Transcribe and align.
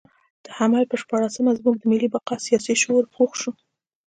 د 0.45 0.47
حمل 0.57 0.83
پر 0.89 0.97
شپاړلسمه 1.03 1.51
زموږ 1.59 1.75
د 1.79 1.83
ملي 1.91 2.07
بقا 2.13 2.35
سیاسي 2.47 2.75
شعور 2.81 3.03
پوخ 3.13 3.31
شو. 3.41 3.51